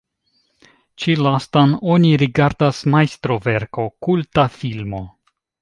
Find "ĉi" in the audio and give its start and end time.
1.03-1.13